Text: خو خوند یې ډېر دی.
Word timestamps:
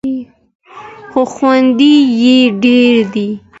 خو 1.11 1.21
خوند 1.33 1.79
یې 2.23 2.37
ډېر 2.63 2.95
دی. 3.13 3.29